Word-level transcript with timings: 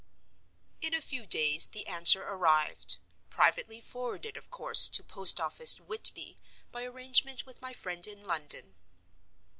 In 0.81 0.95
a 0.95 0.99
few 0.99 1.27
days 1.27 1.67
the 1.67 1.85
answer 1.85 2.23
arrived—privately 2.23 3.81
forwarded, 3.81 4.35
of 4.35 4.49
course, 4.49 4.89
to 4.89 5.03
Post 5.03 5.39
office, 5.39 5.79
Whitby, 5.79 6.37
by 6.71 6.85
arrangement 6.85 7.45
with 7.45 7.61
my 7.61 7.71
friend 7.71 8.07
in 8.07 8.25
London. 8.25 8.73